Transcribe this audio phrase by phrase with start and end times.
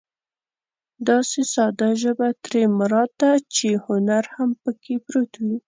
[1.07, 5.57] داسې ساده ژبه ترې مراد ده چې هنر هم پکې پروت وي.